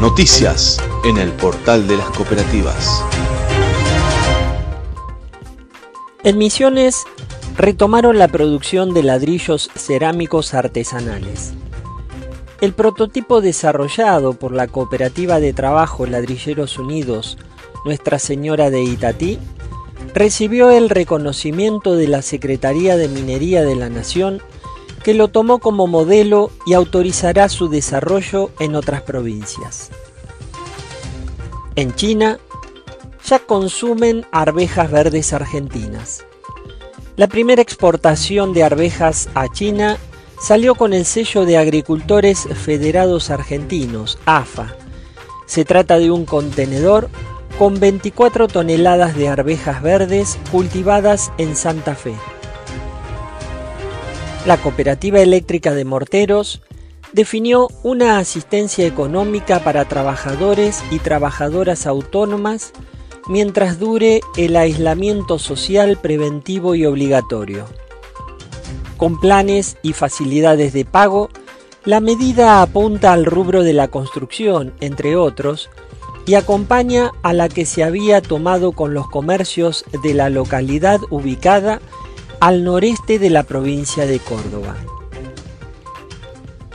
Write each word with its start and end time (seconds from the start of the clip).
Noticias 0.00 0.80
en 1.04 1.16
el 1.16 1.32
portal 1.32 1.88
de 1.88 1.96
las 1.96 2.06
cooperativas. 2.10 3.04
En 6.22 6.38
Misiones 6.38 7.02
retomaron 7.56 8.16
la 8.16 8.28
producción 8.28 8.94
de 8.94 9.02
ladrillos 9.02 9.68
cerámicos 9.74 10.54
artesanales. 10.54 11.52
El 12.60 12.74
prototipo 12.74 13.40
desarrollado 13.40 14.34
por 14.34 14.52
la 14.52 14.68
Cooperativa 14.68 15.40
de 15.40 15.52
Trabajo 15.52 16.06
Ladrilleros 16.06 16.78
Unidos 16.78 17.36
Nuestra 17.84 18.20
Señora 18.20 18.70
de 18.70 18.84
Itatí 18.84 19.40
recibió 20.14 20.70
el 20.70 20.90
reconocimiento 20.90 21.96
de 21.96 22.06
la 22.06 22.22
Secretaría 22.22 22.96
de 22.96 23.08
Minería 23.08 23.64
de 23.64 23.74
la 23.74 23.88
Nación 23.88 24.42
que 25.08 25.14
lo 25.14 25.28
tomó 25.28 25.58
como 25.58 25.86
modelo 25.86 26.50
y 26.66 26.74
autorizará 26.74 27.48
su 27.48 27.70
desarrollo 27.70 28.50
en 28.58 28.76
otras 28.76 29.00
provincias. 29.00 29.88
En 31.76 31.94
China 31.94 32.38
ya 33.24 33.38
consumen 33.38 34.26
arvejas 34.32 34.90
verdes 34.90 35.32
argentinas. 35.32 36.26
La 37.16 37.26
primera 37.26 37.62
exportación 37.62 38.52
de 38.52 38.64
arvejas 38.64 39.30
a 39.34 39.48
China 39.50 39.96
salió 40.42 40.74
con 40.74 40.92
el 40.92 41.06
sello 41.06 41.46
de 41.46 41.56
Agricultores 41.56 42.46
Federados 42.62 43.30
Argentinos, 43.30 44.18
AFA. 44.26 44.76
Se 45.46 45.64
trata 45.64 45.98
de 45.98 46.10
un 46.10 46.26
contenedor 46.26 47.08
con 47.58 47.80
24 47.80 48.46
toneladas 48.46 49.16
de 49.16 49.28
arvejas 49.28 49.80
verdes 49.80 50.38
cultivadas 50.52 51.32
en 51.38 51.56
Santa 51.56 51.94
Fe. 51.94 52.12
La 54.48 54.56
Cooperativa 54.56 55.20
Eléctrica 55.20 55.74
de 55.74 55.84
Morteros 55.84 56.62
definió 57.12 57.68
una 57.82 58.16
asistencia 58.16 58.86
económica 58.86 59.62
para 59.62 59.84
trabajadores 59.84 60.82
y 60.90 61.00
trabajadoras 61.00 61.86
autónomas 61.86 62.72
mientras 63.28 63.78
dure 63.78 64.22
el 64.38 64.56
aislamiento 64.56 65.38
social 65.38 65.98
preventivo 66.00 66.74
y 66.74 66.86
obligatorio. 66.86 67.66
Con 68.96 69.20
planes 69.20 69.76
y 69.82 69.92
facilidades 69.92 70.72
de 70.72 70.86
pago, 70.86 71.28
la 71.84 72.00
medida 72.00 72.62
apunta 72.62 73.12
al 73.12 73.26
rubro 73.26 73.62
de 73.62 73.74
la 73.74 73.88
construcción, 73.88 74.72
entre 74.80 75.14
otros, 75.14 75.68
y 76.24 76.36
acompaña 76.36 77.12
a 77.22 77.34
la 77.34 77.50
que 77.50 77.66
se 77.66 77.84
había 77.84 78.22
tomado 78.22 78.72
con 78.72 78.94
los 78.94 79.10
comercios 79.10 79.84
de 80.02 80.14
la 80.14 80.30
localidad 80.30 81.00
ubicada 81.10 81.82
al 82.40 82.62
noreste 82.62 83.18
de 83.18 83.30
la 83.30 83.42
provincia 83.42 84.06
de 84.06 84.20
Córdoba. 84.20 84.76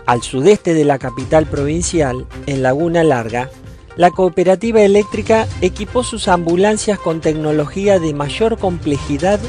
Al 0.06 0.22
sudeste 0.22 0.74
de 0.74 0.84
la 0.84 1.00
capital 1.00 1.46
provincial, 1.46 2.26
en 2.48 2.64
Laguna 2.64 3.04
Larga, 3.04 3.50
la 3.96 4.12
cooperativa 4.12 4.82
eléctrica 4.82 5.48
equipó 5.62 6.04
sus 6.04 6.28
ambulancias 6.28 7.00
con 7.00 7.22
tecnología 7.22 8.00
de 8.00 8.14
mayor 8.14 8.58
complejidad 8.58 9.40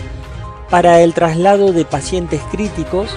para 0.70 1.01
el 1.01 1.15
traslado 1.15 1.73
de 1.73 1.85
pacientes 1.85 2.42
críticos 2.53 3.11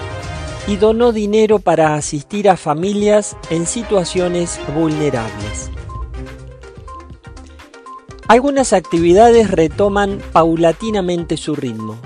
y 0.66 0.76
donó 0.76 1.12
dinero 1.12 1.60
para 1.60 1.94
asistir 1.94 2.48
a 2.48 2.56
familias 2.56 3.36
en 3.50 3.66
situaciones 3.66 4.58
vulnerables. 4.74 5.70
Algunas 8.26 8.72
actividades 8.72 9.50
retoman 9.50 10.20
paulatinamente 10.32 11.36
su 11.36 11.54
ritmo. 11.54 11.96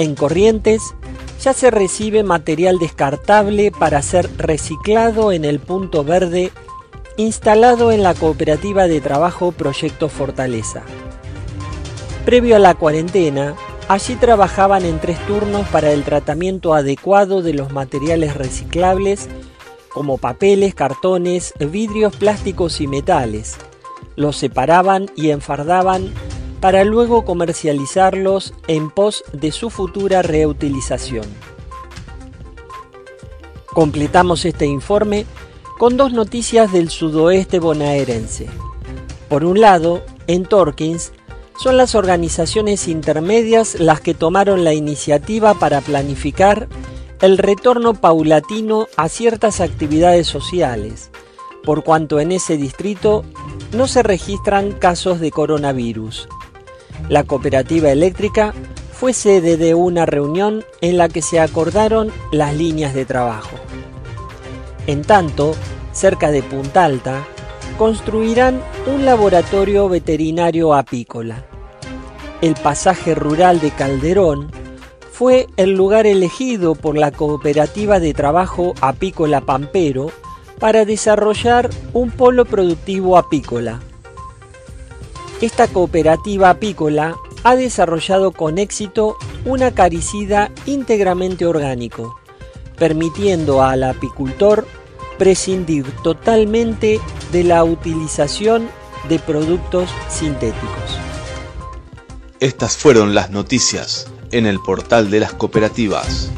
En 0.00 0.14
Corrientes 0.14 0.94
ya 1.42 1.52
se 1.52 1.70
recibe 1.70 2.22
material 2.22 2.78
descartable 2.78 3.70
para 3.70 4.00
ser 4.00 4.30
reciclado 4.38 5.30
en 5.30 5.44
el 5.44 5.60
punto 5.60 6.04
verde 6.04 6.52
instalado 7.18 7.92
en 7.92 8.02
la 8.02 8.14
cooperativa 8.14 8.88
de 8.88 9.02
trabajo 9.02 9.52
Proyecto 9.52 10.08
Fortaleza. 10.08 10.84
Previo 12.24 12.56
a 12.56 12.58
la 12.58 12.76
cuarentena, 12.76 13.54
allí 13.88 14.14
trabajaban 14.14 14.86
en 14.86 15.00
tres 15.00 15.18
turnos 15.26 15.68
para 15.68 15.92
el 15.92 16.02
tratamiento 16.02 16.72
adecuado 16.72 17.42
de 17.42 17.52
los 17.52 17.70
materiales 17.70 18.34
reciclables 18.34 19.28
como 19.90 20.16
papeles, 20.16 20.74
cartones, 20.74 21.52
vidrios, 21.58 22.16
plásticos 22.16 22.80
y 22.80 22.86
metales. 22.86 23.58
Los 24.16 24.38
separaban 24.38 25.10
y 25.14 25.28
enfardaban 25.28 26.10
para 26.60 26.84
luego 26.84 27.24
comercializarlos 27.24 28.54
en 28.68 28.90
pos 28.90 29.24
de 29.32 29.50
su 29.50 29.70
futura 29.70 30.22
reutilización. 30.22 31.24
Completamos 33.72 34.44
este 34.44 34.66
informe 34.66 35.26
con 35.78 35.96
dos 35.96 36.12
noticias 36.12 36.72
del 36.72 36.90
sudoeste 36.90 37.58
bonaerense. 37.58 38.46
Por 39.28 39.44
un 39.44 39.60
lado, 39.60 40.02
en 40.26 40.44
Torkins, 40.44 41.12
son 41.56 41.76
las 41.76 41.94
organizaciones 41.94 42.88
intermedias 42.88 43.78
las 43.78 44.00
que 44.00 44.14
tomaron 44.14 44.64
la 44.64 44.74
iniciativa 44.74 45.54
para 45.54 45.80
planificar 45.80 46.68
el 47.20 47.38
retorno 47.38 47.94
paulatino 47.94 48.88
a 48.96 49.08
ciertas 49.08 49.60
actividades 49.60 50.26
sociales, 50.26 51.10
por 51.62 51.84
cuanto 51.84 52.18
en 52.18 52.32
ese 52.32 52.56
distrito 52.56 53.24
no 53.72 53.86
se 53.86 54.02
registran 54.02 54.72
casos 54.72 55.20
de 55.20 55.30
coronavirus. 55.30 56.28
La 57.08 57.24
cooperativa 57.24 57.90
eléctrica 57.90 58.54
fue 58.92 59.12
sede 59.12 59.56
de 59.56 59.74
una 59.74 60.06
reunión 60.06 60.64
en 60.80 60.98
la 60.98 61.08
que 61.08 61.22
se 61.22 61.40
acordaron 61.40 62.12
las 62.32 62.54
líneas 62.54 62.94
de 62.94 63.04
trabajo. 63.04 63.56
En 64.86 65.02
tanto, 65.02 65.54
cerca 65.92 66.30
de 66.30 66.42
Punta 66.42 66.84
Alta, 66.84 67.24
construirán 67.78 68.60
un 68.86 69.04
laboratorio 69.04 69.88
veterinario 69.88 70.74
apícola. 70.74 71.44
El 72.42 72.54
pasaje 72.54 73.14
rural 73.14 73.60
de 73.60 73.70
Calderón 73.70 74.50
fue 75.10 75.46
el 75.56 75.72
lugar 75.72 76.06
elegido 76.06 76.74
por 76.74 76.96
la 76.96 77.10
Cooperativa 77.10 78.00
de 78.00 78.14
Trabajo 78.14 78.74
Apícola 78.80 79.42
Pampero 79.42 80.10
para 80.58 80.84
desarrollar 80.84 81.70
un 81.92 82.10
polo 82.10 82.44
productivo 82.44 83.18
apícola. 83.18 83.80
Esta 85.40 85.68
cooperativa 85.68 86.50
apícola 86.50 87.16
ha 87.44 87.56
desarrollado 87.56 88.32
con 88.32 88.58
éxito 88.58 89.16
un 89.46 89.62
acaricida 89.62 90.50
íntegramente 90.66 91.46
orgánico, 91.46 92.20
permitiendo 92.76 93.62
al 93.62 93.84
apicultor 93.84 94.66
prescindir 95.16 95.86
totalmente 96.02 97.00
de 97.32 97.44
la 97.44 97.64
utilización 97.64 98.68
de 99.08 99.18
productos 99.18 99.88
sintéticos. 100.10 100.98
Estas 102.38 102.76
fueron 102.76 103.14
las 103.14 103.30
noticias 103.30 104.10
en 104.32 104.44
el 104.44 104.60
portal 104.60 105.10
de 105.10 105.20
las 105.20 105.32
cooperativas. 105.32 106.30